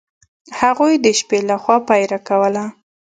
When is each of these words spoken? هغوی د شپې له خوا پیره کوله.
هغوی 0.59 0.93
د 1.05 1.07
شپې 1.19 1.39
له 1.49 1.55
خوا 1.63 1.77
پیره 1.87 2.19
کوله. 2.27 2.65